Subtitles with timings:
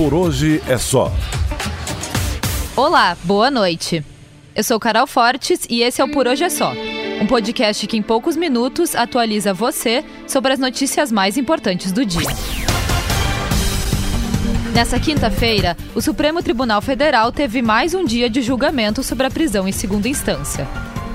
[0.00, 1.12] Por hoje é só.
[2.74, 4.02] Olá, boa noite.
[4.56, 6.72] Eu sou Carol Fortes e esse é o Por Hoje é Só.
[7.20, 12.30] Um podcast que em poucos minutos atualiza você sobre as notícias mais importantes do dia.
[14.72, 19.68] Nessa quinta-feira, o Supremo Tribunal Federal teve mais um dia de julgamento sobre a prisão
[19.68, 20.66] em segunda instância.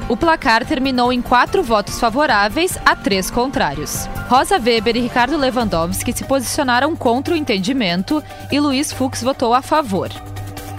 [0.08, 4.08] O placar terminou em quatro votos favoráveis a três contrários.
[4.28, 9.64] Rosa Weber e Ricardo Lewandowski se posicionaram contra o entendimento e Luiz Fux votou a
[9.64, 10.09] favor.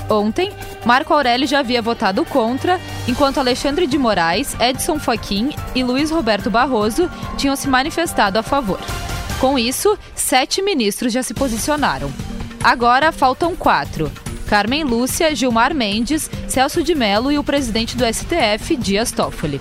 [0.08, 0.52] Ontem,
[0.84, 6.48] Marco Aurélio já havia votado contra, enquanto Alexandre de Moraes, Edson Fachin e Luiz Roberto
[6.48, 8.78] Barroso tinham se manifestado a favor.
[9.40, 12.12] Com isso, sete ministros já se posicionaram.
[12.62, 14.08] Agora faltam quatro:
[14.46, 19.60] Carmen Lúcia, Gilmar Mendes, Celso de Mello e o presidente do STF, Dias Toffoli.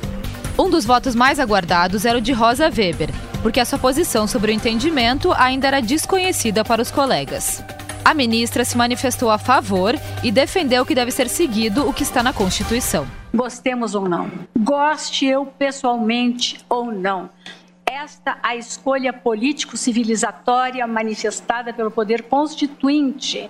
[0.57, 3.09] Um dos votos mais aguardados era o de Rosa Weber,
[3.41, 7.63] porque a sua posição sobre o entendimento ainda era desconhecida para os colegas.
[8.05, 12.21] A ministra se manifestou a favor e defendeu que deve ser seguido o que está
[12.21, 13.07] na Constituição.
[13.33, 17.29] Gostemos ou não, goste eu pessoalmente ou não,
[17.85, 23.49] esta a escolha político-civilizatória manifestada pelo poder constituinte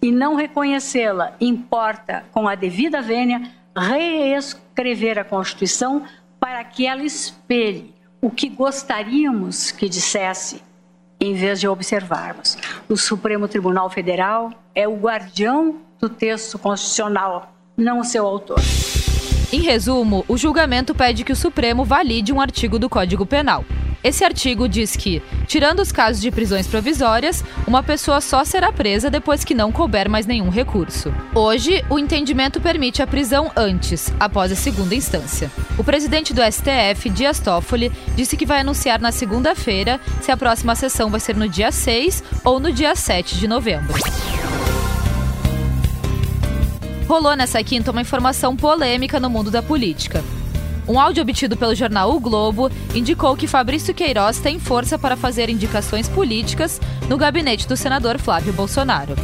[0.00, 6.04] e não reconhecê-la importa, com a devida vênia, reescrever a Constituição
[6.38, 10.62] para que ela espelhe o que gostaríamos que dissesse
[11.20, 12.56] em vez de observarmos.
[12.88, 18.60] O Supremo Tribunal Federal é o guardião do texto constitucional, não seu autor.
[19.52, 23.64] Em resumo, o julgamento pede que o Supremo valide um artigo do Código Penal.
[24.08, 29.10] Esse artigo diz que, tirando os casos de prisões provisórias, uma pessoa só será presa
[29.10, 31.12] depois que não couber mais nenhum recurso.
[31.34, 35.50] Hoje, o entendimento permite a prisão antes, após a segunda instância.
[35.76, 40.74] O presidente do STF, Dias Toffoli, disse que vai anunciar na segunda-feira se a próxima
[40.74, 43.92] sessão vai ser no dia 6 ou no dia 7 de novembro.
[47.06, 50.24] Rolou nessa quinta uma informação polêmica no mundo da política.
[50.88, 55.50] Um áudio obtido pelo jornal O Globo indicou que Fabrício Queiroz tem força para fazer
[55.50, 56.80] indicações políticas
[57.10, 59.14] no gabinete do senador Flávio Bolsonaro.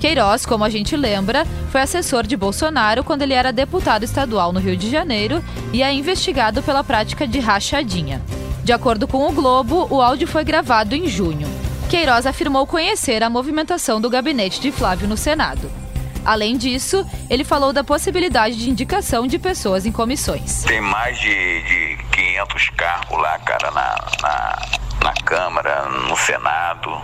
[0.00, 4.58] Queiroz, como a gente lembra, foi assessor de Bolsonaro quando ele era deputado estadual no
[4.58, 5.44] Rio de Janeiro
[5.74, 8.22] e é investigado pela prática de rachadinha.
[8.64, 11.46] De acordo com o Globo, o áudio foi gravado em junho.
[11.90, 15.79] Queiroz afirmou conhecer a movimentação do gabinete de Flávio no Senado.
[16.24, 20.64] Além disso, ele falou da possibilidade de indicação de pessoas em comissões.
[20.64, 24.58] Tem mais de, de 500 cargos lá, cara, na, na,
[25.04, 27.00] na Câmara, no Senado.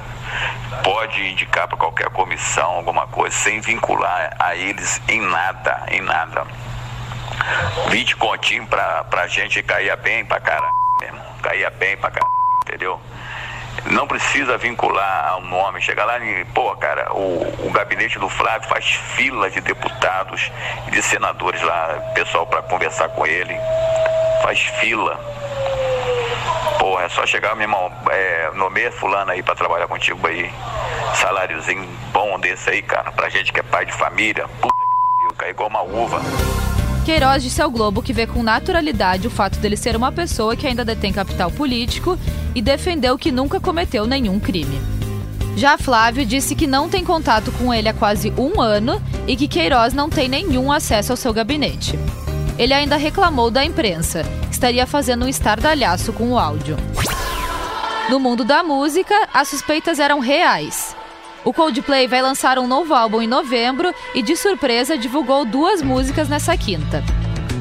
[0.83, 6.47] Pode indicar para qualquer comissão alguma coisa, sem vincular a eles em nada, em nada.
[7.91, 11.21] 20 continhos pra, pra gente cair bem pra caralho mesmo.
[11.43, 12.33] Caía bem pra caralho,
[12.65, 13.01] entendeu?
[13.91, 18.69] Não precisa vincular ao nome, chegar lá e, pô, cara, o, o gabinete do Flávio
[18.69, 20.51] faz fila de deputados
[20.87, 23.55] e de senadores lá, pessoal para conversar com ele,
[24.43, 25.19] faz fila.
[26.79, 30.53] Porra, é só chegar, meu irmão, é, nomeia fulano aí para trabalhar contigo aí,
[31.15, 34.75] saláriozinho bom desse aí, cara, pra gente que é pai de família, puta
[35.31, 36.21] que cai igual uma uva.
[37.07, 40.67] Queiroz disse ao Globo que vê com naturalidade o fato dele ser uma pessoa que
[40.67, 42.19] ainda detém capital político
[42.53, 44.81] e defendeu que nunca cometeu nenhum crime.
[45.57, 49.47] Já Flávio disse que não tem contato com ele há quase um ano e que
[49.47, 51.97] Queiroz não tem nenhum acesso ao seu gabinete.
[52.59, 56.77] Ele ainda reclamou da imprensa, que estaria fazendo um estardalhaço com o áudio.
[58.11, 60.86] No mundo da música, as suspeitas eram reais.
[61.47, 66.29] O Coldplay vai lançar um novo álbum em novembro e, de surpresa, divulgou duas músicas
[66.29, 67.05] nessa quinta.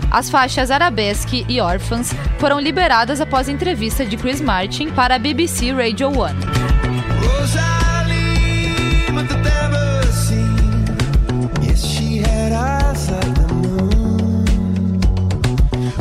[0.10, 5.72] As faixas Arabesque e Orphans foram liberadas após entrevista de Chris Martin para a BBC
[5.72, 6.14] Radio 1.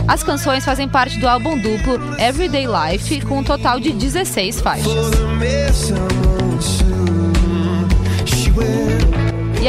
[0.08, 4.86] As canções fazem parte do álbum duplo Everyday Life, com um total de 16 faixas.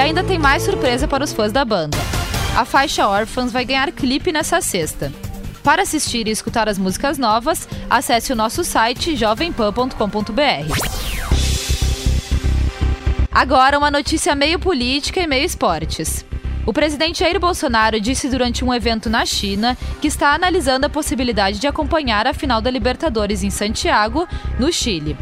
[0.06, 1.98] Ainda tem mais surpresa para os fãs da banda.
[2.56, 5.12] A faixa Orphans vai ganhar clipe nessa sexta.
[5.64, 9.96] Para assistir e escutar as músicas novas, acesse o nosso site jovempan.com.br.
[13.32, 16.24] Agora, uma notícia meio política e meio esportes.
[16.68, 21.60] O presidente Jair Bolsonaro disse durante um evento na China que está analisando a possibilidade
[21.60, 24.28] de acompanhar a final da Libertadores em Santiago,
[24.60, 25.18] no Chile.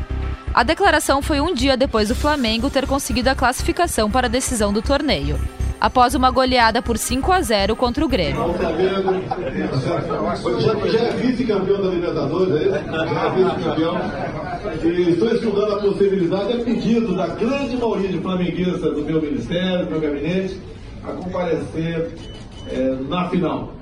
[0.54, 4.72] A declaração foi um dia depois do Flamengo ter conseguido a classificação para a decisão
[4.72, 5.40] do torneio,
[5.82, 8.54] após uma goleada por 5 a 0 contra o Grêmio.
[8.60, 8.70] Já,
[11.00, 12.72] é vice-campeão da Libertadores, é isso?
[12.72, 13.98] Já é vice-campeão.
[14.84, 19.86] E estou estudando a possibilidade, a pedido da grande maioria de flamenguistas do meu ministério,
[19.86, 20.62] do meu gabinete,
[21.04, 22.14] a comparecer
[22.70, 23.74] é, na final.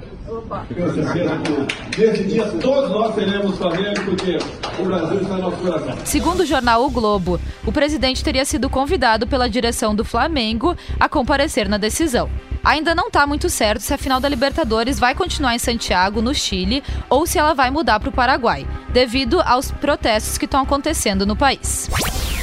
[0.73, 4.37] Tenho certeza que nesse dia todos nós teremos Flamengo, porque
[4.81, 5.97] o Brasil está no coração.
[6.05, 11.07] Segundo o jornal O Globo, o presidente teria sido convidado pela direção do Flamengo a
[11.07, 12.29] comparecer na decisão.
[12.63, 16.33] Ainda não está muito certo se a final da Libertadores vai continuar em Santiago, no
[16.33, 21.25] Chile, ou se ela vai mudar para o Paraguai, devido aos protestos que estão acontecendo
[21.25, 21.89] no país.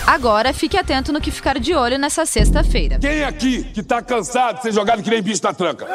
[0.07, 2.99] Agora, fique atento no que ficar de olho nessa sexta-feira.
[2.99, 5.87] Quem aqui que tá cansado de ser jogado que nem bicho na tranca?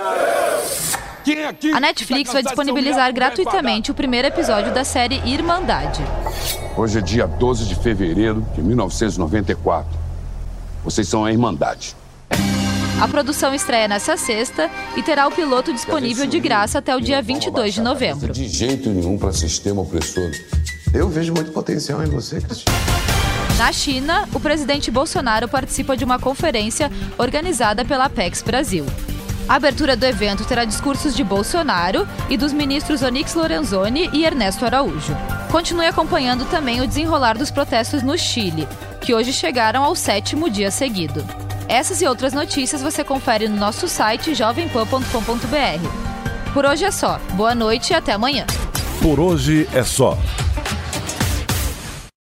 [1.23, 6.03] Aqui A Netflix tá vai ser disponibilizar gratuitamente o primeiro episódio da série Irmandade.
[6.75, 9.89] Hoje é dia 12 de fevereiro de 1994.
[10.83, 11.95] Vocês são a Irmandade.
[13.01, 17.21] A produção estreia nessa sexta e terá o piloto disponível de graça até o dia
[17.21, 18.33] 22 de novembro.
[18.33, 20.29] De jeito nenhum para sistema opressor.
[20.93, 22.75] Eu vejo muito potencial em você, Cristina.
[23.57, 28.85] Na China, o presidente Bolsonaro participa de uma conferência organizada pela Apex Brasil.
[29.47, 34.65] A abertura do evento terá discursos de Bolsonaro e dos ministros Onyx Lorenzoni e Ernesto
[34.65, 35.15] Araújo.
[35.51, 38.67] Continue acompanhando também o desenrolar dos protestos no Chile,
[39.01, 41.23] que hoje chegaram ao sétimo dia seguido.
[41.67, 46.53] Essas e outras notícias você confere no nosso site jovempan.com.br.
[46.53, 47.19] Por hoje é só.
[47.33, 48.45] Boa noite e até amanhã.
[49.01, 50.17] Por hoje é só.